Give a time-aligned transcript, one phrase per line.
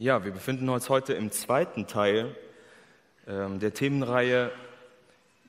[0.00, 2.36] Ja, wir befinden uns heute im zweiten Teil
[3.26, 4.52] ähm, der Themenreihe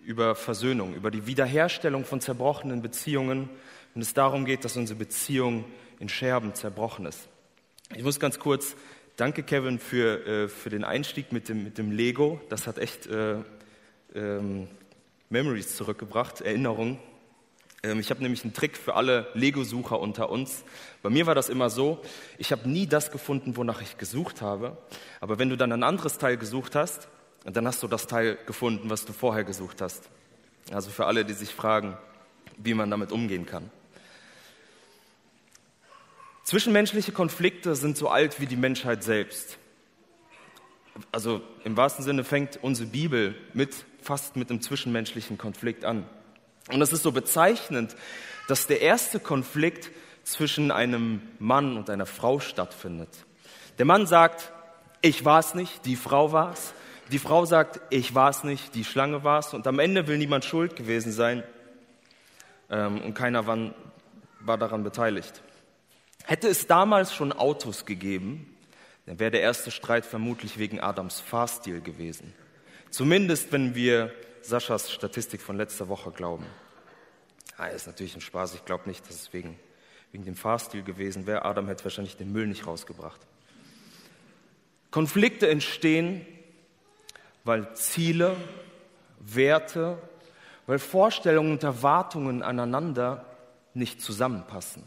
[0.03, 3.47] über Versöhnung, über die Wiederherstellung von zerbrochenen Beziehungen,
[3.93, 5.65] wenn es darum geht, dass unsere Beziehung
[5.99, 7.27] in Scherben zerbrochen ist.
[7.95, 8.75] Ich muss ganz kurz,
[9.17, 12.41] danke Kevin für, äh, für den Einstieg mit dem, mit dem Lego.
[12.49, 13.35] Das hat echt äh,
[14.15, 14.67] ähm,
[15.29, 16.97] Memories zurückgebracht, Erinnerungen.
[17.83, 20.63] Ähm, ich habe nämlich einen Trick für alle Lego-Sucher unter uns.
[21.01, 22.01] Bei mir war das immer so,
[22.37, 24.77] ich habe nie das gefunden, wonach ich gesucht habe.
[25.21, 27.07] Aber wenn du dann ein anderes Teil gesucht hast,
[27.45, 30.09] dann hast du das Teil gefunden, was du vorher gesucht hast.
[30.71, 31.97] Also für alle, die sich fragen,
[32.57, 33.71] wie man damit umgehen kann.
[36.43, 39.57] Zwischenmenschliche Konflikte sind so alt wie die Menschheit selbst.
[41.11, 46.05] Also im wahrsten Sinne fängt unsere Bibel mit fast mit einem zwischenmenschlichen Konflikt an.
[46.71, 47.95] Und es ist so bezeichnend,
[48.47, 49.91] dass der erste Konflikt
[50.23, 53.09] zwischen einem Mann und einer Frau stattfindet.
[53.77, 54.51] Der Mann sagt,
[55.01, 56.73] ich war es nicht, die Frau war es.
[57.11, 59.53] Die Frau sagt, ich war es nicht, die Schlange war es.
[59.53, 61.43] Und am Ende will niemand schuld gewesen sein
[62.69, 63.57] ähm, und keiner war,
[64.41, 65.41] war daran beteiligt.
[66.25, 68.55] Hätte es damals schon Autos gegeben,
[69.05, 72.33] dann wäre der erste Streit vermutlich wegen Adams Fahrstil gewesen.
[72.91, 76.45] Zumindest wenn wir Saschas Statistik von letzter Woche glauben.
[77.59, 78.55] Ah, ist natürlich ein Spaß.
[78.55, 79.59] Ich glaube nicht, dass es wegen,
[80.13, 81.43] wegen dem Fahrstil gewesen wäre.
[81.43, 83.19] Adam hätte wahrscheinlich den Müll nicht rausgebracht.
[84.91, 86.25] Konflikte entstehen,
[87.43, 88.37] weil Ziele,
[89.19, 90.01] Werte,
[90.67, 93.25] weil Vorstellungen und Erwartungen aneinander
[93.73, 94.83] nicht zusammenpassen.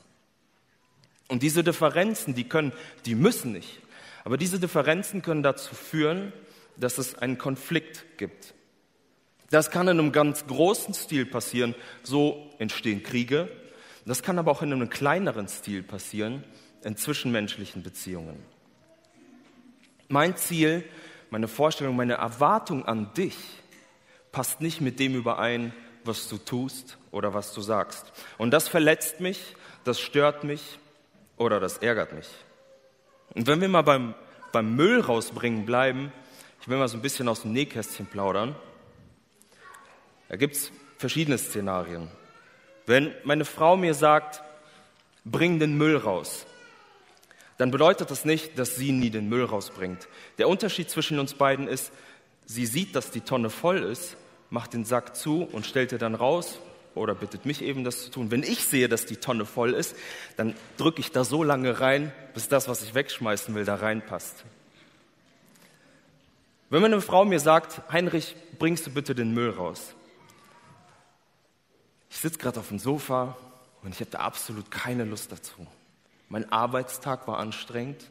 [1.29, 2.73] Und diese Differenzen, die können,
[3.05, 3.83] die müssen nicht,
[4.25, 6.33] aber diese Differenzen können dazu führen,
[6.79, 8.55] dass es einen Konflikt gibt.
[9.53, 13.51] Das kann in einem ganz großen Stil passieren, so entstehen Kriege.
[14.07, 16.43] Das kann aber auch in einem kleineren Stil passieren,
[16.85, 18.43] in zwischenmenschlichen Beziehungen.
[20.09, 20.85] Mein Ziel,
[21.29, 23.37] meine Vorstellung, meine Erwartung an dich
[24.33, 28.11] passt nicht mit dem überein, was du tust oder was du sagst.
[28.39, 29.55] Und das verletzt mich,
[29.85, 30.79] das stört mich
[31.37, 32.29] oder das ärgert mich.
[33.35, 34.15] Und wenn wir mal beim,
[34.51, 36.11] beim Müll rausbringen bleiben,
[36.63, 38.57] ich will mal so ein bisschen aus dem Nähkästchen plaudern.
[40.33, 42.09] Da gibt es verschiedene Szenarien.
[42.87, 44.43] Wenn meine Frau mir sagt,
[45.27, 46.47] bring den Müll raus,
[47.59, 50.09] dann bedeutet das nicht, dass sie nie den Müll rausbringt.
[50.39, 51.93] Der Unterschied zwischen uns beiden ist,
[52.47, 54.17] sie sieht, dass die Tonne voll ist,
[54.49, 56.59] macht den Sack zu und stellt er dann raus
[56.95, 58.31] oder bittet mich eben, das zu tun.
[58.31, 59.95] Wenn ich sehe, dass die Tonne voll ist,
[60.39, 64.47] dann drücke ich da so lange rein, bis das, was ich wegschmeißen will, da reinpasst.
[66.71, 69.95] Wenn meine Frau mir sagt, Heinrich, bringst du bitte den Müll raus,
[72.13, 73.39] ich sitze gerade auf dem Sofa
[73.83, 75.67] und ich da absolut keine Lust dazu.
[76.29, 78.11] Mein Arbeitstag war anstrengend.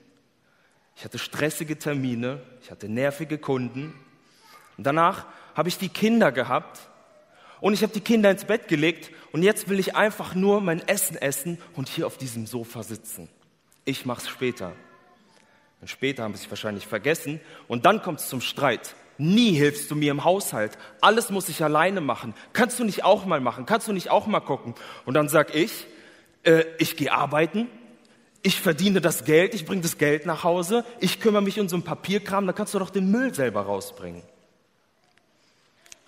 [0.95, 3.93] Ich hatte stressige Termine, ich hatte nervige Kunden.
[4.75, 6.79] Und danach habe ich die Kinder gehabt
[7.59, 10.85] und ich habe die Kinder ins Bett gelegt und jetzt will ich einfach nur mein
[10.87, 13.29] Essen essen und hier auf diesem Sofa sitzen.
[13.85, 14.73] Ich mache es später.
[15.79, 18.95] Und später haben sie sich wahrscheinlich vergessen und dann kommt es zum Streit.
[19.23, 20.79] Nie hilfst du mir im Haushalt.
[20.99, 22.33] Alles muss ich alleine machen.
[22.53, 23.67] Kannst du nicht auch mal machen?
[23.67, 24.73] Kannst du nicht auch mal gucken?
[25.05, 25.85] Und dann sag ich,
[26.41, 27.67] äh, ich gehe arbeiten,
[28.41, 31.75] ich verdiene das Geld, ich bringe das Geld nach Hause, ich kümmere mich um so
[31.75, 34.23] einen Papierkram, dann kannst du doch den Müll selber rausbringen.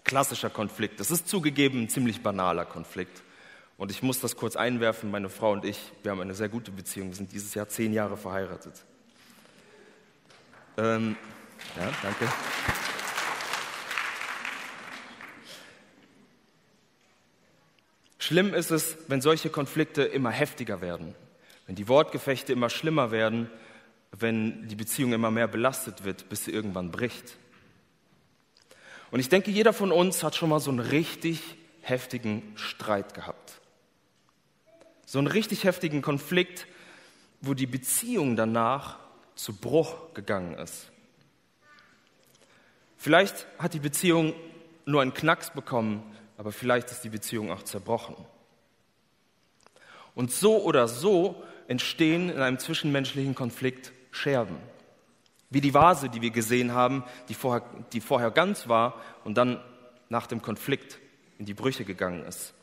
[0.03, 0.99] Klassischer Konflikt.
[0.99, 3.21] Das ist zugegeben ein ziemlich banaler Konflikt.
[3.77, 6.71] Und ich muss das kurz einwerfen, meine Frau und ich, wir haben eine sehr gute
[6.71, 8.73] Beziehung, wir sind dieses Jahr zehn Jahre verheiratet.
[10.77, 11.15] Ähm,
[11.79, 12.27] ja, danke.
[18.23, 21.13] Schlimm ist es, wenn solche Konflikte immer heftiger werden,
[21.67, 23.49] wenn die Wortgefechte immer schlimmer werden,
[24.17, 27.35] wenn die Beziehung immer mehr belastet wird, bis sie irgendwann bricht.
[29.11, 31.41] Und ich denke, jeder von uns hat schon mal so einen richtig
[31.81, 33.59] heftigen Streit gehabt.
[35.05, 36.65] So einen richtig heftigen Konflikt,
[37.41, 38.99] wo die Beziehung danach
[39.35, 40.89] zu Bruch gegangen ist.
[42.95, 44.33] Vielleicht hat die Beziehung
[44.85, 46.03] nur einen Knacks bekommen,
[46.37, 48.15] aber vielleicht ist die Beziehung auch zerbrochen.
[50.15, 54.57] Und so oder so entstehen in einem zwischenmenschlichen Konflikt Scherben.
[55.49, 57.63] Wie die Vase, die wir gesehen haben, die vorher,
[57.93, 59.59] die vorher ganz war und dann
[60.09, 60.99] nach dem Konflikt
[61.39, 62.53] in die Brüche gegangen ist.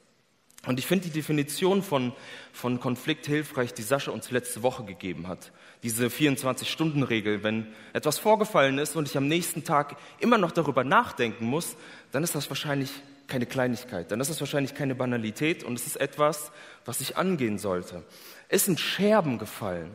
[0.67, 2.13] Und ich finde die Definition von,
[2.53, 5.53] von Konflikt hilfreich, die Sascha uns letzte Woche gegeben hat.
[5.83, 7.43] Diese 24-Stunden-Regel.
[7.43, 11.77] Wenn etwas vorgefallen ist und ich am nächsten Tag immer noch darüber nachdenken muss,
[12.13, 12.91] dann ist das wahrscheinlich
[13.27, 14.11] keine Kleinigkeit.
[14.11, 16.53] Dann ist das wahrscheinlich keine Banalität und es ist etwas,
[16.85, 18.05] was ich angehen sollte.
[18.49, 19.93] Es sind Scherben gefallen.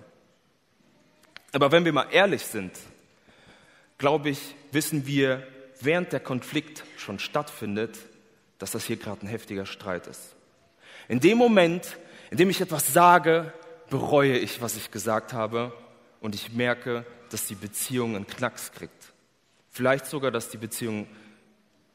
[1.51, 2.71] Aber wenn wir mal ehrlich sind,
[3.99, 5.45] glaube ich, wissen wir,
[5.79, 7.97] während der Konflikt schon stattfindet,
[8.57, 10.34] dass das hier gerade ein heftiger Streit ist.
[11.07, 11.97] In dem Moment,
[12.31, 13.53] in dem ich etwas sage,
[13.89, 15.71] bereue ich, was ich gesagt habe
[16.19, 19.13] und ich merke, dass die Beziehung einen Knacks kriegt.
[19.69, 21.07] Vielleicht sogar, dass die Beziehung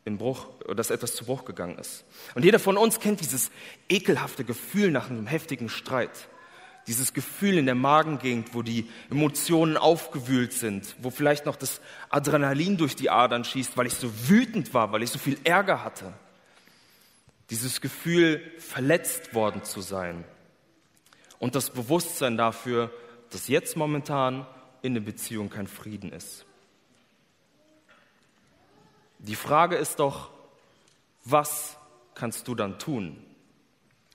[0.05, 0.47] in Bruch,
[0.77, 2.05] dass etwas zu Bruch gegangen ist.
[2.35, 3.51] Und jeder von uns kennt dieses
[3.89, 6.29] ekelhafte Gefühl nach einem heftigen Streit.
[6.87, 12.77] Dieses Gefühl in der Magengegend, wo die Emotionen aufgewühlt sind, wo vielleicht noch das Adrenalin
[12.77, 16.13] durch die Adern schießt, weil ich so wütend war, weil ich so viel Ärger hatte.
[17.51, 20.25] Dieses Gefühl, verletzt worden zu sein.
[21.39, 22.93] Und das Bewusstsein dafür,
[23.31, 24.47] dass jetzt momentan
[24.83, 26.45] in der Beziehung kein Frieden ist.
[29.19, 30.31] Die Frage ist doch,
[31.25, 31.77] was
[32.15, 33.23] kannst du dann tun?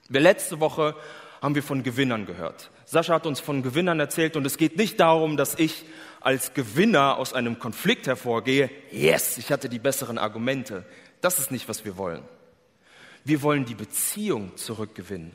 [0.09, 0.95] Wir letzte Woche
[1.41, 2.71] haben wir von Gewinnern gehört.
[2.85, 5.85] Sascha hat uns von Gewinnern erzählt und es geht nicht darum, dass ich
[6.21, 8.69] als Gewinner aus einem Konflikt hervorgehe.
[8.91, 10.85] Yes, ich hatte die besseren Argumente.
[11.21, 12.23] Das ist nicht, was wir wollen.
[13.25, 15.31] Wir wollen die Beziehung zurückgewinnen.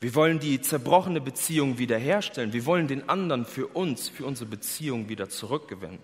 [0.00, 2.52] Wir wollen die zerbrochene Beziehung wiederherstellen.
[2.52, 6.00] Wir wollen den anderen für uns, für unsere Beziehung wieder zurückgewinnen.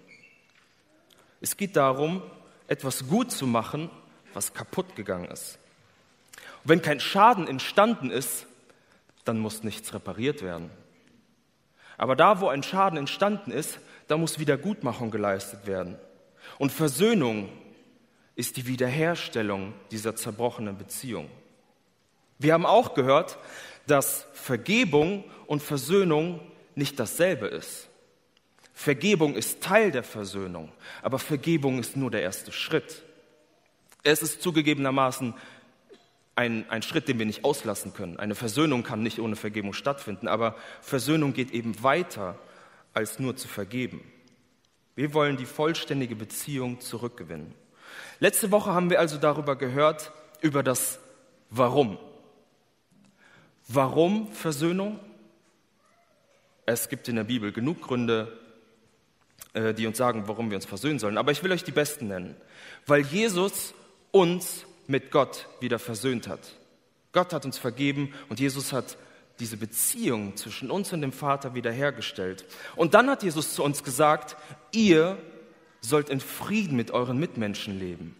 [1.41, 2.23] Es geht darum,
[2.69, 3.91] etwas gut zu machen,
[4.33, 5.59] was kaputt gegangen ist.
[6.63, 8.47] Und wenn kein Schaden entstanden ist,
[9.25, 10.71] dann muss nichts repariert werden.
[11.99, 15.97] Aber da, wo ein Schaden entstanden ist, da muss Wiedergutmachung geleistet werden.
[16.59, 17.49] Und Versöhnung
[18.37, 21.31] ist die Wiederherstellung dieser zerbrochenen Beziehung.
[22.39, 23.39] Wir haben auch gehört,
[23.87, 26.41] dass Vergebung und Versöhnung
[26.75, 27.89] nicht dasselbe ist.
[28.73, 30.73] Vergebung ist Teil der Versöhnung,
[31.03, 33.05] aber Vergebung ist nur der erste Schritt.
[34.03, 35.35] Es ist zugegebenermaßen
[36.35, 38.19] ein, ein Schritt, den wir nicht auslassen können.
[38.19, 42.37] Eine Versöhnung kann nicht ohne Vergebung stattfinden, aber Versöhnung geht eben weiter,
[42.93, 44.01] als nur zu vergeben.
[44.97, 47.55] Wir wollen die vollständige Beziehung zurückgewinnen.
[48.21, 50.99] Letzte Woche haben wir also darüber gehört, über das
[51.51, 51.99] Warum.
[53.69, 54.99] Warum Versöhnung?
[56.67, 58.39] Es gibt in der Bibel genug Gründe,
[59.53, 61.19] äh, die uns sagen, warum wir uns versöhnen sollen.
[61.19, 62.37] Aber ich will euch die besten nennen.
[62.87, 63.75] Weil Jesus
[64.11, 66.41] uns mit Gott wieder versöhnt hat.
[67.13, 68.97] Gott hat uns vergeben und Jesus hat
[69.41, 72.45] diese Beziehung zwischen uns und dem Vater wiederhergestellt.
[72.77, 74.37] Und dann hat Jesus zu uns gesagt,
[74.73, 75.19] ihr
[75.85, 78.17] sollt in Frieden mit euren Mitmenschen leben.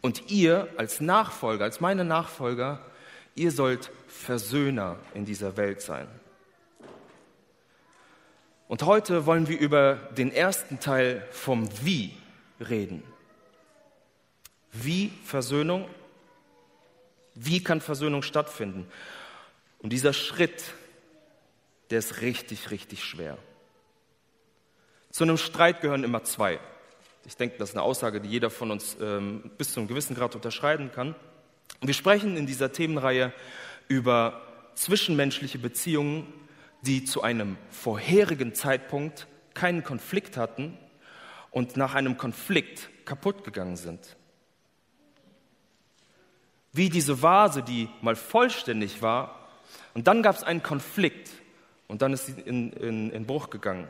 [0.00, 2.84] Und ihr als Nachfolger, als meine Nachfolger,
[3.34, 6.08] ihr sollt Versöhner in dieser Welt sein.
[8.66, 12.12] Und heute wollen wir über den ersten Teil vom Wie
[12.58, 13.02] reden.
[14.72, 15.88] Wie Versöhnung?
[17.34, 18.88] Wie kann Versöhnung stattfinden?
[19.78, 20.74] Und dieser Schritt,
[21.90, 23.38] der ist richtig, richtig schwer.
[25.12, 26.58] Zu einem Streit gehören immer zwei.
[27.26, 30.16] Ich denke, das ist eine Aussage, die jeder von uns ähm, bis zu einem gewissen
[30.16, 31.14] Grad unterscheiden kann.
[31.82, 33.34] Wir sprechen in dieser Themenreihe
[33.88, 34.40] über
[34.74, 36.32] zwischenmenschliche Beziehungen,
[36.80, 40.78] die zu einem vorherigen Zeitpunkt keinen Konflikt hatten
[41.50, 44.16] und nach einem Konflikt kaputt gegangen sind.
[46.72, 49.46] Wie diese Vase, die mal vollständig war,
[49.92, 51.30] und dann gab es einen Konflikt
[51.86, 53.88] und dann ist sie in, in, in Bruch gegangen.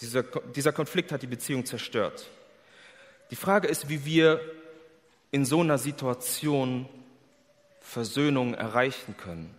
[0.00, 2.28] Dieser, dieser Konflikt hat die Beziehung zerstört.
[3.30, 4.40] Die Frage ist, wie wir
[5.30, 6.88] in so einer Situation
[7.80, 9.54] Versöhnung erreichen können.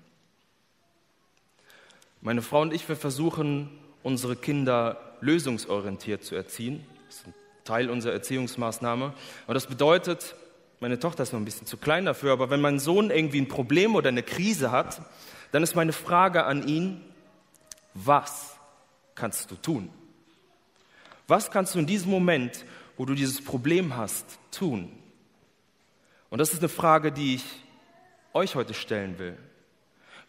[2.21, 3.69] Meine Frau und ich, wir versuchen,
[4.03, 6.85] unsere Kinder lösungsorientiert zu erziehen.
[7.07, 7.33] Das ist ein
[7.63, 9.13] Teil unserer Erziehungsmaßnahme.
[9.47, 10.35] Und das bedeutet,
[10.79, 13.47] meine Tochter ist noch ein bisschen zu klein dafür, aber wenn mein Sohn irgendwie ein
[13.47, 15.01] Problem oder eine Krise hat,
[15.51, 17.01] dann ist meine Frage an ihn,
[17.93, 18.55] was
[19.15, 19.89] kannst du tun?
[21.27, 22.65] Was kannst du in diesem Moment,
[22.96, 24.91] wo du dieses Problem hast, tun?
[26.29, 27.46] Und das ist eine Frage, die ich
[28.34, 29.38] euch heute stellen will.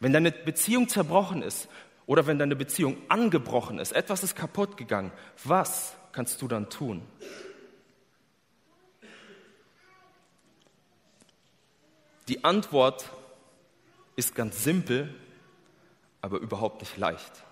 [0.00, 1.68] Wenn deine Beziehung zerbrochen ist
[2.06, 5.12] oder wenn deine Beziehung angebrochen ist, etwas ist kaputt gegangen,
[5.44, 7.02] was kannst du dann tun?
[12.28, 13.10] Die Antwort
[14.16, 15.14] ist ganz simpel,
[16.20, 17.44] aber überhaupt nicht leicht.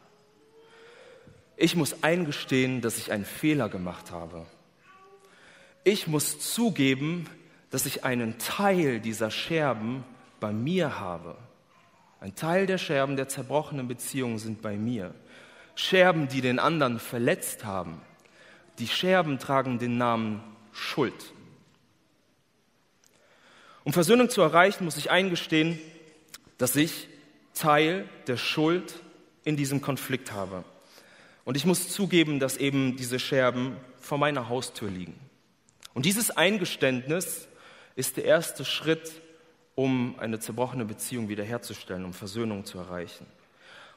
[1.56, 4.46] Ich muss eingestehen, dass ich einen Fehler gemacht habe.
[5.84, 7.30] Ich muss zugeben,
[7.70, 10.04] dass ich einen Teil dieser Scherben
[10.38, 11.38] bei mir habe.
[12.20, 15.14] Ein Teil der Scherben der zerbrochenen Beziehungen sind bei mir.
[15.74, 18.00] Scherben, die den anderen verletzt haben.
[18.78, 21.32] Die Scherben tragen den Namen Schuld.
[23.84, 25.78] Um Versöhnung zu erreichen, muss ich eingestehen,
[26.58, 27.08] dass ich
[27.54, 29.00] Teil der Schuld
[29.44, 30.64] in diesem Konflikt habe.
[31.46, 35.14] Und ich muss zugeben, dass eben diese Scherben vor meiner Haustür liegen.
[35.94, 37.46] Und dieses Eingeständnis
[37.94, 39.22] ist der erste Schritt,
[39.76, 43.26] um eine zerbrochene Beziehung wiederherzustellen, um Versöhnung zu erreichen.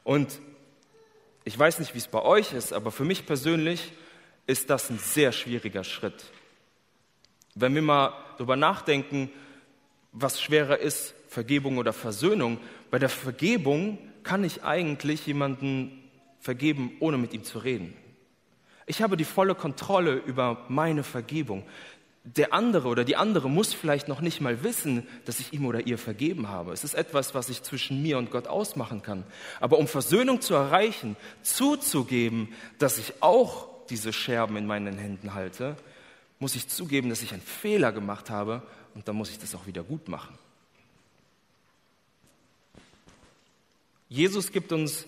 [0.03, 0.39] Und
[1.43, 3.93] ich weiß nicht, wie es bei euch ist, aber für mich persönlich
[4.45, 6.25] ist das ein sehr schwieriger Schritt.
[7.55, 9.31] Wenn wir mal darüber nachdenken,
[10.11, 12.59] was schwerer ist, Vergebung oder Versöhnung,
[12.91, 15.98] bei der Vergebung kann ich eigentlich jemanden
[16.39, 17.93] vergeben, ohne mit ihm zu reden.
[18.85, 21.63] Ich habe die volle Kontrolle über meine Vergebung.
[22.23, 25.87] Der andere oder die andere muss vielleicht noch nicht mal wissen, dass ich ihm oder
[25.87, 26.73] ihr vergeben habe.
[26.73, 29.23] Es ist etwas, was ich zwischen mir und Gott ausmachen kann.
[29.59, 35.75] Aber um Versöhnung zu erreichen, zuzugeben, dass ich auch diese Scherben in meinen Händen halte,
[36.39, 38.63] muss ich zugeben, dass ich einen Fehler gemacht habe
[38.95, 40.37] und dann muss ich das auch wieder gut machen.
[44.07, 45.05] Jesus gibt uns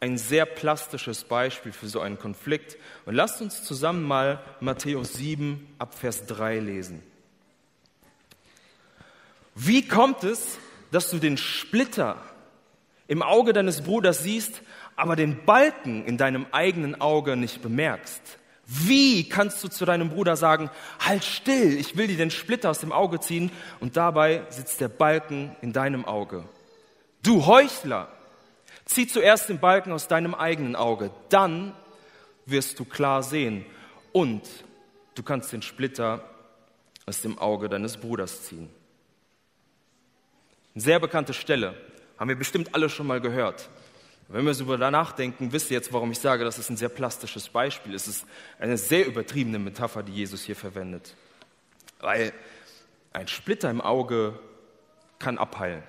[0.00, 2.76] ein sehr plastisches Beispiel für so einen Konflikt.
[3.04, 7.02] Und lasst uns zusammen mal Matthäus 7 ab Vers 3 lesen.
[9.54, 10.58] Wie kommt es,
[10.92, 12.16] dass du den Splitter
[13.08, 14.62] im Auge deines Bruders siehst,
[14.94, 18.22] aber den Balken in deinem eigenen Auge nicht bemerkst?
[18.66, 22.80] Wie kannst du zu deinem Bruder sagen, halt still, ich will dir den Splitter aus
[22.80, 23.50] dem Auge ziehen
[23.80, 26.44] und dabei sitzt der Balken in deinem Auge?
[27.22, 28.08] Du Heuchler!
[28.88, 31.74] Zieh zuerst den Balken aus deinem eigenen Auge, dann
[32.46, 33.66] wirst du klar sehen
[34.12, 34.42] und
[35.14, 36.24] du kannst den Splitter
[37.04, 38.70] aus dem Auge deines Bruders ziehen.
[40.74, 41.74] Eine sehr bekannte Stelle,
[42.16, 43.68] haben wir bestimmt alle schon mal gehört.
[44.28, 47.50] Wenn wir darüber nachdenken, wisst ihr jetzt, warum ich sage, das ist ein sehr plastisches
[47.50, 47.94] Beispiel.
[47.94, 48.26] Es ist
[48.58, 51.14] eine sehr übertriebene Metapher, die Jesus hier verwendet.
[52.00, 52.32] Weil
[53.12, 54.38] ein Splitter im Auge
[55.18, 55.82] kann abheilen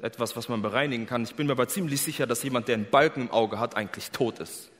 [0.00, 1.24] etwas, was man bereinigen kann.
[1.24, 4.10] Ich bin mir aber ziemlich sicher, dass jemand, der einen Balken im Auge hat, eigentlich
[4.10, 4.70] tot ist.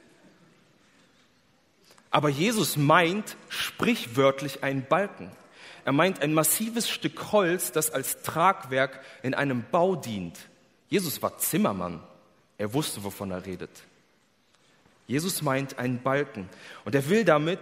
[2.10, 5.30] Aber Jesus meint sprichwörtlich einen Balken.
[5.84, 10.38] Er meint ein massives Stück Holz, das als Tragwerk in einem Bau dient.
[10.88, 12.02] Jesus war Zimmermann.
[12.58, 13.70] Er wusste, wovon er redet.
[15.06, 16.48] Jesus meint einen Balken.
[16.84, 17.60] Und er will damit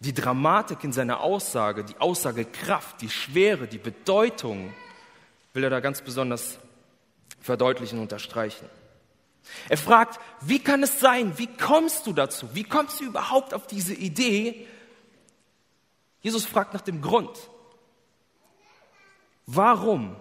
[0.00, 4.72] die Dramatik in seiner Aussage, die Aussagekraft, die Schwere, die Bedeutung,
[5.54, 6.58] will er da ganz besonders
[7.40, 8.68] verdeutlichen, unterstreichen.
[9.68, 11.38] Er fragt, wie kann es sein?
[11.38, 12.54] Wie kommst du dazu?
[12.54, 14.66] Wie kommst du überhaupt auf diese Idee?
[16.20, 17.30] Jesus fragt nach dem Grund.
[19.46, 20.16] Warum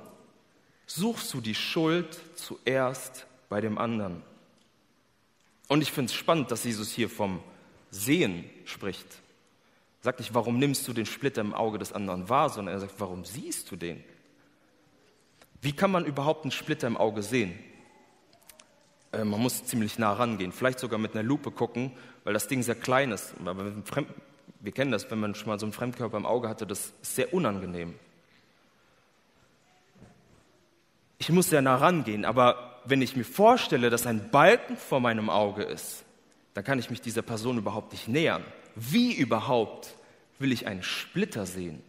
[0.86, 4.24] suchst du die Schuld zuerst bei dem anderen?
[5.68, 7.44] Und ich finde es spannend, dass Jesus hier vom
[7.92, 9.08] Sehen spricht.
[10.02, 12.80] Er sagt nicht, warum nimmst du den Splitter im Auge des anderen wahr, sondern er
[12.80, 14.04] sagt, warum siehst du den?
[15.62, 17.58] Wie kann man überhaupt einen Splitter im Auge sehen?
[19.12, 21.92] Äh, man muss ziemlich nah rangehen, vielleicht sogar mit einer Lupe gucken,
[22.24, 23.34] weil das Ding sehr klein ist.
[24.60, 27.16] wir kennen das, wenn man schon mal so einen Fremdkörper im Auge hatte, das ist
[27.16, 27.96] sehr unangenehm.
[31.20, 35.30] Ich muss sehr nah rangehen, aber wenn ich mir vorstelle, dass ein Balken vor meinem
[35.30, 36.06] Auge ist,
[36.54, 38.44] dann kann ich mich dieser Person überhaupt nicht nähern.
[38.76, 39.96] Wie überhaupt
[40.40, 41.82] will ich einen Splitter sehen?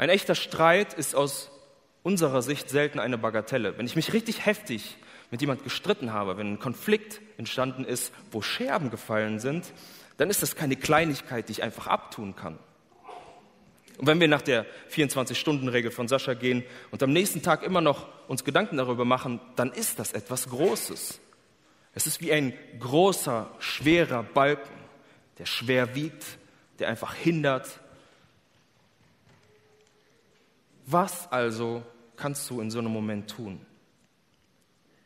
[0.00, 1.50] Ein echter Streit ist aus
[2.02, 3.76] unserer Sicht selten eine Bagatelle.
[3.76, 4.96] Wenn ich mich richtig heftig
[5.30, 9.74] mit jemand gestritten habe, wenn ein Konflikt entstanden ist, wo Scherben gefallen sind,
[10.16, 12.58] dann ist das keine Kleinigkeit, die ich einfach abtun kann.
[13.98, 18.06] Und wenn wir nach der 24-Stunden-Regel von Sascha gehen und am nächsten Tag immer noch
[18.26, 21.20] uns Gedanken darüber machen, dann ist das etwas Großes.
[21.92, 24.80] Es ist wie ein großer, schwerer Balken,
[25.36, 26.24] der schwer wiegt,
[26.78, 27.80] der einfach hindert,
[30.90, 31.82] Was also
[32.16, 33.60] kannst du in so einem Moment tun?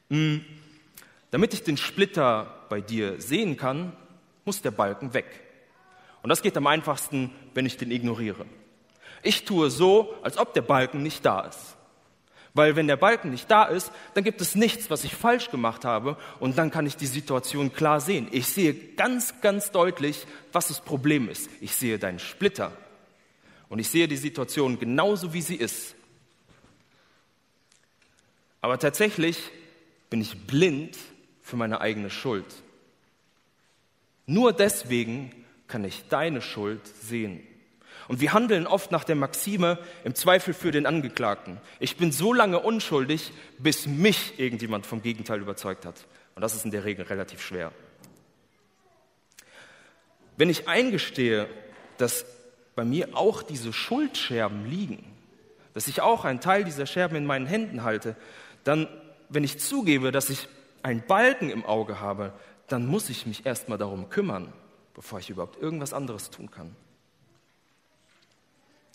[0.08, 0.44] Hm,
[1.30, 3.92] damit ich den Splitter bei dir sehen kann,
[4.46, 5.26] muss der Balken weg.
[6.22, 8.46] Und das geht am einfachsten, wenn ich den ignoriere.
[9.22, 11.76] Ich tue so, als ob der Balken nicht da ist.
[12.54, 15.84] Weil wenn der Balken nicht da ist, dann gibt es nichts, was ich falsch gemacht
[15.84, 18.28] habe und dann kann ich die Situation klar sehen.
[18.30, 21.50] Ich sehe ganz, ganz deutlich, was das Problem ist.
[21.60, 22.72] Ich sehe deinen Splitter.
[23.68, 25.94] Und ich sehe die Situation genauso, wie sie ist.
[28.60, 29.38] Aber tatsächlich
[30.10, 30.96] bin ich blind
[31.42, 32.46] für meine eigene Schuld.
[34.26, 37.46] Nur deswegen kann ich deine Schuld sehen.
[38.08, 41.60] Und wir handeln oft nach der Maxime im Zweifel für den Angeklagten.
[41.80, 46.06] Ich bin so lange unschuldig, bis mich irgendjemand vom Gegenteil überzeugt hat.
[46.34, 47.72] Und das ist in der Regel relativ schwer.
[50.36, 51.48] Wenn ich eingestehe,
[51.96, 52.26] dass
[52.74, 55.04] bei mir auch diese Schuldscherben liegen,
[55.74, 58.16] dass ich auch einen Teil dieser Scherben in meinen Händen halte,
[58.64, 58.88] dann
[59.28, 60.48] wenn ich zugebe, dass ich
[60.82, 62.32] einen Balken im Auge habe,
[62.68, 64.52] dann muss ich mich erstmal darum kümmern,
[64.94, 66.74] bevor ich überhaupt irgendwas anderes tun kann.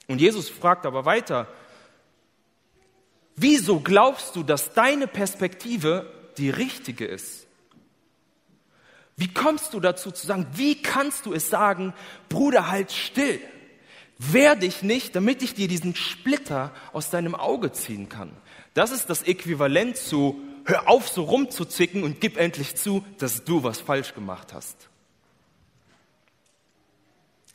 [0.08, 1.48] Und Jesus fragt aber weiter,
[3.36, 7.48] wieso glaubst du, dass deine Perspektive die richtige ist?
[9.18, 11.94] Wie kommst du dazu zu sagen, wie kannst du es sagen,
[12.30, 13.42] Bruder, halt still,
[14.20, 18.32] wehr dich nicht, damit ich dir diesen Splitter aus deinem Auge ziehen kann?
[18.76, 23.64] Das ist das Äquivalent zu, hör auf so rumzuzicken und gib endlich zu, dass du
[23.64, 24.90] was falsch gemacht hast.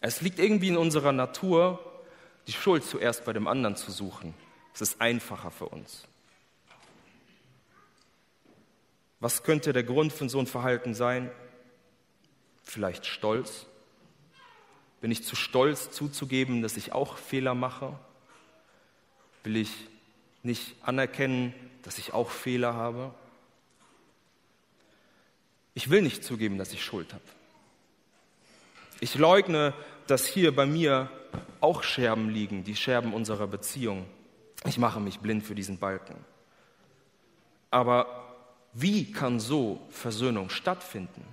[0.00, 1.78] Es liegt irgendwie in unserer Natur,
[2.46, 4.34] die Schuld zuerst bei dem anderen zu suchen.
[4.74, 6.06] Es ist einfacher für uns.
[9.20, 11.30] Was könnte der Grund für so ein Verhalten sein?
[12.62, 13.66] Vielleicht Stolz?
[15.04, 17.92] Bin ich zu stolz zuzugeben, dass ich auch Fehler mache?
[19.42, 19.70] Will ich
[20.42, 23.12] nicht anerkennen, dass ich auch Fehler habe?
[25.74, 27.22] Ich will nicht zugeben, dass ich Schuld habe.
[28.98, 29.74] Ich leugne,
[30.06, 31.10] dass hier bei mir
[31.60, 34.06] auch Scherben liegen, die Scherben unserer Beziehung.
[34.64, 36.16] Ich mache mich blind für diesen Balken.
[37.70, 38.24] Aber
[38.72, 41.26] wie kann so Versöhnung stattfinden?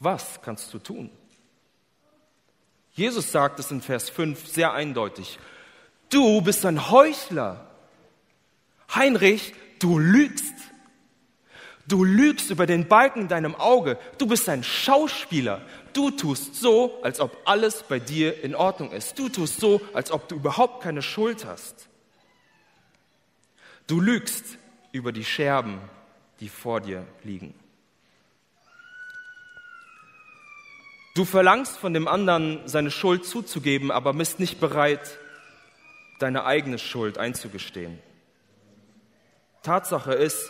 [0.00, 1.12] Was kannst du tun?
[2.98, 5.38] Jesus sagt es in Vers 5 sehr eindeutig.
[6.10, 7.70] Du bist ein Heuchler.
[8.92, 10.54] Heinrich, du lügst.
[11.86, 13.98] Du lügst über den Balken in deinem Auge.
[14.18, 15.62] Du bist ein Schauspieler.
[15.92, 19.16] Du tust so, als ob alles bei dir in Ordnung ist.
[19.16, 21.88] Du tust so, als ob du überhaupt keine Schuld hast.
[23.86, 24.44] Du lügst
[24.90, 25.80] über die Scherben,
[26.40, 27.54] die vor dir liegen.
[31.18, 35.18] Du verlangst von dem anderen, seine Schuld zuzugeben, aber bist nicht bereit,
[36.20, 37.98] deine eigene Schuld einzugestehen.
[39.64, 40.48] Tatsache ist,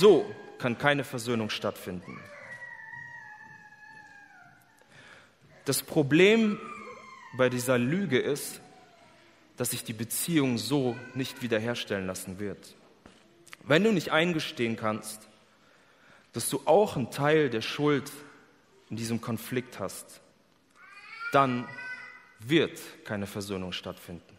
[0.00, 2.20] so kann keine Versöhnung stattfinden.
[5.66, 6.58] Das Problem
[7.34, 8.60] bei dieser Lüge ist,
[9.56, 12.74] dass sich die Beziehung so nicht wiederherstellen lassen wird.
[13.62, 15.28] Wenn du nicht eingestehen kannst,
[16.32, 18.10] dass du auch einen Teil der Schuld
[18.90, 20.20] in diesem Konflikt hast,
[21.32, 21.66] dann
[22.40, 24.36] wird keine Versöhnung stattfinden.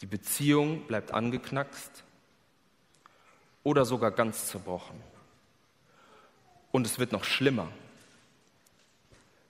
[0.00, 2.04] Die Beziehung bleibt angeknackst
[3.62, 5.00] oder sogar ganz zerbrochen.
[6.72, 7.70] Und es wird noch schlimmer.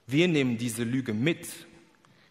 [0.06, 1.48] Wir nehmen diese Lüge mit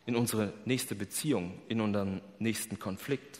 [0.06, 3.39] in unsere nächste Beziehung, in unseren nächsten Konflikt.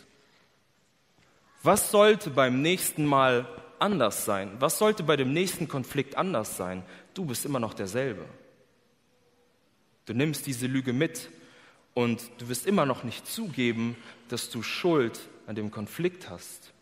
[1.64, 3.48] Was sollte beim nächsten Mal
[3.80, 4.52] anders sein?
[4.60, 6.84] Was sollte bei dem nächsten Konflikt anders sein?
[7.14, 8.26] Du bist immer noch derselbe.
[10.06, 11.30] Du nimmst diese Lüge mit
[11.94, 13.96] und du wirst immer noch nicht zugeben,
[14.30, 16.74] dass du Schuld an dem Konflikt hast.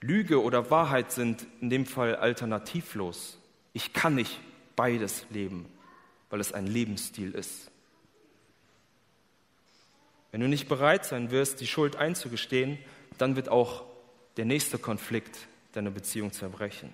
[0.00, 3.38] Lüge oder Wahrheit sind in dem Fall alternativlos.
[3.72, 4.38] Ich kann nicht
[4.76, 5.66] beides leben,
[6.30, 7.70] weil es ein Lebensstil ist.
[10.30, 12.78] Wenn du nicht bereit sein wirst, die Schuld einzugestehen,
[13.20, 13.84] dann wird auch
[14.36, 16.92] der nächste Konflikt deine Beziehung zerbrechen.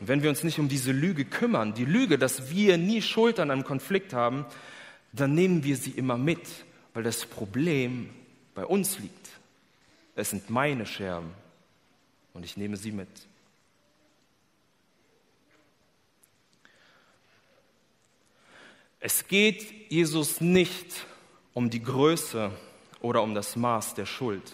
[0.00, 3.38] Und wenn wir uns nicht um diese Lüge kümmern, die Lüge, dass wir nie Schuld
[3.38, 4.44] an einem Konflikt haben,
[5.12, 6.46] dann nehmen wir sie immer mit,
[6.92, 8.10] weil das Problem
[8.54, 9.30] bei uns liegt.
[10.16, 11.30] Es sind meine Scherben
[12.32, 13.08] und ich nehme sie mit.
[19.00, 21.06] Es geht Jesus nicht
[21.52, 22.50] um die Größe
[23.00, 24.52] oder um das Maß der Schuld.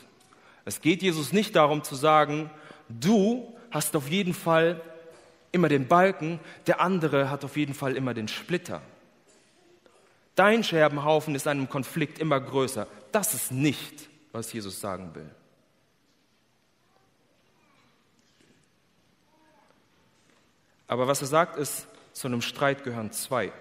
[0.71, 2.49] Es geht Jesus nicht darum zu sagen,
[2.89, 4.81] du hast auf jeden Fall
[5.51, 8.81] immer den Balken, der andere hat auf jeden Fall immer den Splitter.
[10.37, 12.87] Dein Scherbenhaufen ist einem Konflikt immer größer.
[13.11, 15.29] Das ist nicht, was Jesus sagen will.
[20.87, 23.53] Aber was er sagt, ist, zu einem Streit gehören zwei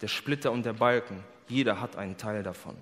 [0.00, 1.22] der Splitter und der Balken.
[1.46, 2.76] Jeder hat einen Teil davon.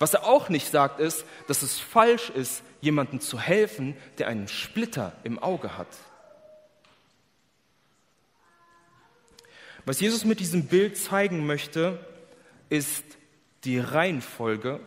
[0.00, 4.48] Was er auch nicht sagt, ist, dass es falsch ist, jemandem zu helfen, der einen
[4.48, 5.88] Splitter im Auge hat.
[9.84, 12.02] Was Jesus mit diesem Bild zeigen möchte,
[12.70, 13.04] ist
[13.64, 14.80] die Reihenfolge,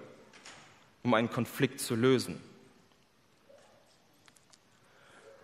[1.03, 2.41] um einen Konflikt zu lösen.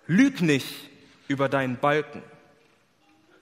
[0.08, 0.90] Lüg nicht
[1.28, 2.24] über deinen Balken.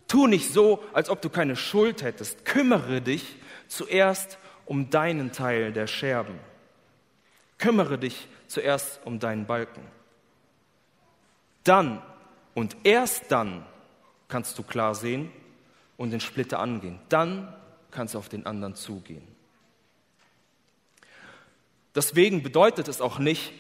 [0.10, 2.44] Tu nicht so, als ob du keine Schuld hättest.
[2.44, 3.38] Kümmere dich
[3.70, 6.40] zuerst um deinen Teil der Scherben.
[7.58, 9.82] Kümmere dich zuerst um deinen Balken.
[11.64, 12.02] Dann
[12.54, 13.66] und erst dann
[14.28, 15.32] kannst du klar sehen
[15.96, 17.00] und den Splitter angehen.
[17.10, 17.54] Dann
[17.92, 19.28] kannst du auf den anderen zugehen.
[21.96, 23.54] Deswegen bedeutet es auch nicht,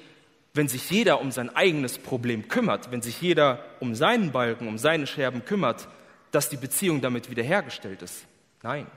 [0.53, 4.77] wenn sich jeder um sein eigenes Problem kümmert, wenn sich jeder um seinen Balken, um
[4.77, 5.87] seine Scherben kümmert,
[6.31, 8.25] dass die Beziehung damit wiederhergestellt ist.
[8.61, 8.87] Nein.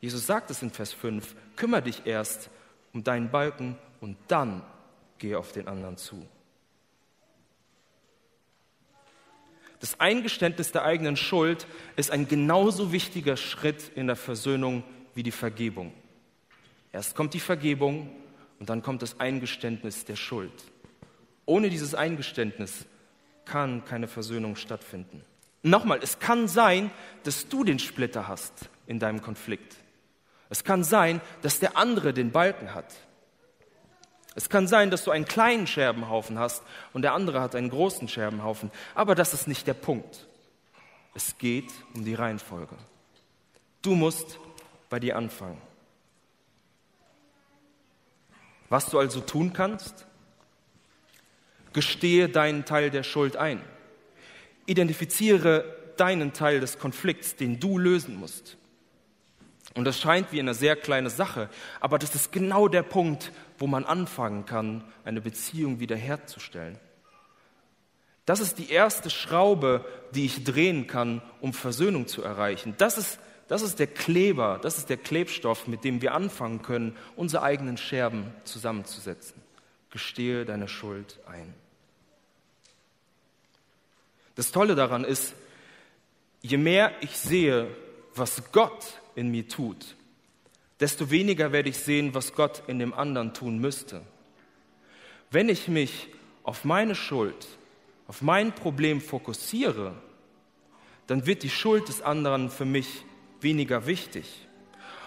[0.00, 2.50] Jesus sagt es in Vers 5, kümmere dich erst
[2.92, 4.62] um deinen Balken und dann
[5.18, 6.26] gehe auf den anderen zu.
[9.80, 14.82] Das Eingeständnis der eigenen Schuld ist ein genauso wichtiger Schritt in der Versöhnung
[15.14, 15.92] wie die Vergebung.
[16.92, 18.10] Erst kommt die Vergebung
[18.58, 20.52] und dann kommt das Eingeständnis der Schuld.
[21.44, 22.86] Ohne dieses Eingeständnis
[23.44, 25.22] kann keine Versöhnung stattfinden.
[25.62, 26.90] Nochmal, es kann sein,
[27.22, 29.76] dass du den Splitter hast in deinem Konflikt.
[30.48, 32.94] Es kann sein, dass der andere den Balken hat.
[34.34, 38.06] Es kann sein, dass du einen kleinen Scherbenhaufen hast und der andere hat einen großen
[38.06, 38.70] Scherbenhaufen.
[38.94, 40.26] Aber das ist nicht der Punkt.
[41.14, 42.76] Es geht um die Reihenfolge.
[43.80, 44.38] Du musst
[44.90, 45.60] bei dir anfangen.
[48.68, 50.06] Was du also tun kannst?
[51.72, 53.62] Gestehe deinen Teil der Schuld ein.
[54.66, 58.58] Identifiziere deinen Teil des Konflikts, den du lösen musst.
[59.76, 63.66] Und das scheint wie eine sehr kleine Sache, aber das ist genau der Punkt, wo
[63.66, 66.78] man anfangen kann, eine Beziehung wiederherzustellen.
[68.24, 69.84] Das ist die erste Schraube,
[70.14, 72.74] die ich drehen kann, um Versöhnung zu erreichen.
[72.78, 76.96] Das ist, das ist der Kleber, das ist der Klebstoff, mit dem wir anfangen können,
[77.14, 79.40] unsere eigenen Scherben zusammenzusetzen.
[79.90, 81.54] Gestehe deine Schuld ein.
[84.36, 85.34] Das Tolle daran ist,
[86.40, 87.68] je mehr ich sehe,
[88.18, 89.96] was Gott in mir tut,
[90.80, 94.02] desto weniger werde ich sehen, was Gott in dem anderen tun müsste.
[95.30, 96.08] Wenn ich mich
[96.42, 97.46] auf meine Schuld,
[98.06, 99.94] auf mein Problem fokussiere,
[101.06, 103.04] dann wird die Schuld des anderen für mich
[103.40, 104.46] weniger wichtig.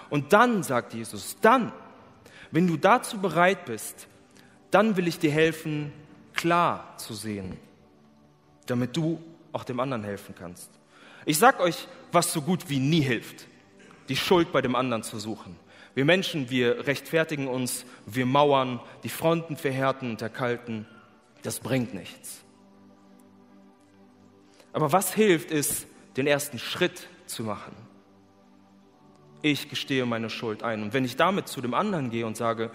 [0.09, 1.71] Und dann, sagt Jesus, dann,
[2.51, 4.07] wenn du dazu bereit bist,
[4.71, 5.93] dann will ich dir helfen,
[6.33, 7.57] klar zu sehen,
[8.65, 10.69] damit du auch dem anderen helfen kannst.
[11.25, 13.49] Ich sag euch, was so gut wie nie hilft
[14.09, 15.55] die Schuld bei dem anderen zu suchen.
[15.93, 20.85] Wir Menschen, wir rechtfertigen uns, wir mauern, die Fronten verhärten und erkalten.
[21.43, 22.41] Das bringt nichts.
[24.73, 27.75] Aber was hilft, ist, den ersten Schritt zu machen.
[29.41, 30.83] Ich gestehe meine Schuld ein.
[30.83, 32.71] Und wenn ich damit zu dem anderen gehe und sage,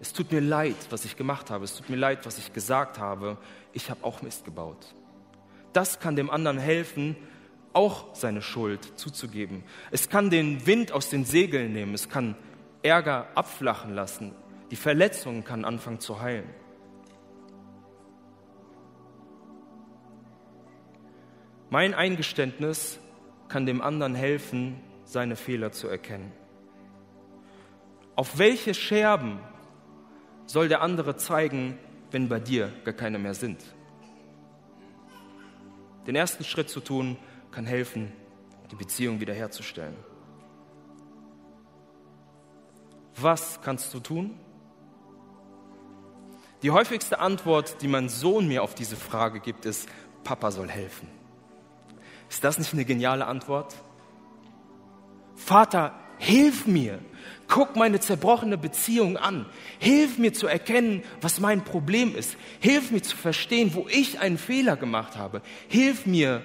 [0.00, 2.98] es tut mir leid, was ich gemacht habe, es tut mir leid, was ich gesagt
[2.98, 3.38] habe,
[3.72, 4.94] ich habe auch Mist gebaut.
[5.72, 7.16] Das kann dem anderen helfen,
[7.76, 9.62] auch seine Schuld zuzugeben.
[9.90, 12.34] Es kann den Wind aus den Segeln nehmen, es kann
[12.82, 14.32] Ärger abflachen lassen,
[14.70, 16.48] die Verletzung kann anfangen zu heilen.
[21.68, 22.98] Mein Eingeständnis
[23.48, 26.32] kann dem anderen helfen, seine Fehler zu erkennen.
[28.14, 29.38] Auf welche Scherben
[30.46, 31.78] soll der andere zeigen,
[32.10, 33.62] wenn bei dir gar keine mehr sind?
[36.06, 37.18] Den ersten Schritt zu tun,
[37.56, 38.12] kann helfen,
[38.70, 39.96] die Beziehung wiederherzustellen.
[43.18, 44.38] Was kannst du tun?
[46.60, 49.88] Die häufigste Antwort, die mein Sohn mir auf diese Frage gibt, ist,
[50.22, 51.08] Papa soll helfen.
[52.28, 53.74] Ist das nicht eine geniale Antwort?
[55.34, 56.98] Vater, hilf mir.
[57.48, 59.46] Guck meine zerbrochene Beziehung an.
[59.78, 62.36] Hilf mir zu erkennen, was mein Problem ist.
[62.60, 65.40] Hilf mir zu verstehen, wo ich einen Fehler gemacht habe.
[65.68, 66.44] Hilf mir,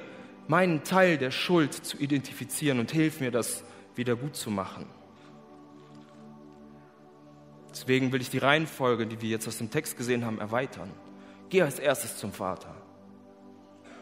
[0.52, 3.64] meinen Teil der Schuld zu identifizieren und hilf mir, das
[3.96, 4.86] wieder gut zu machen.
[7.70, 10.92] Deswegen will ich die Reihenfolge, die wir jetzt aus dem Text gesehen haben, erweitern.
[11.50, 12.76] Geh als erstes zum Vater.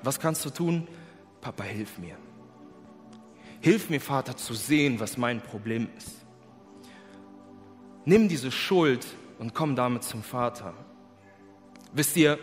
[0.01, 0.87] Was kannst du tun?
[1.39, 2.17] Papa, hilf mir.
[3.61, 6.25] Hilf mir, Vater, zu sehen, was mein Problem ist.
[8.05, 9.05] Nimm diese Schuld
[9.37, 10.73] und komm damit zum Vater.
[11.93, 12.39] Wisst ihr,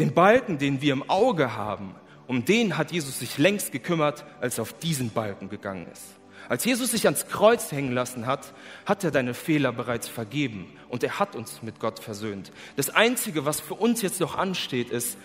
[0.00, 1.94] den Balken, den wir im Auge haben,
[2.26, 6.04] um den hat Jesus sich längst gekümmert, als er auf diesen Balken gegangen ist.
[6.48, 8.52] Als Jesus sich ans Kreuz hängen lassen hat,
[8.84, 12.52] hat er deine Fehler bereits vergeben und er hat uns mit Gott versöhnt.
[12.76, 15.16] Das Einzige, was für uns jetzt noch ansteht, ist,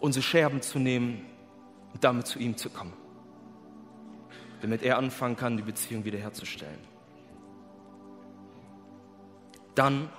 [0.00, 1.24] unsere Scherben zu nehmen
[1.92, 2.92] und damit zu ihm zu kommen,
[4.60, 6.78] damit er anfangen kann, die Beziehung wiederherzustellen.
[9.74, 10.10] Dann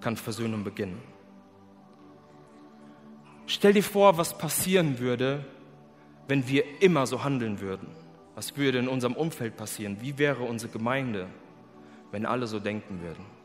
[0.00, 1.00] kann Versöhnung beginnen.
[3.50, 5.42] Stell dir vor, was passieren würde,
[6.28, 7.88] wenn wir immer so handeln würden.
[8.34, 9.96] Was würde in unserem Umfeld passieren?
[10.02, 11.28] Wie wäre unsere Gemeinde,
[12.10, 13.37] wenn alle so denken würden?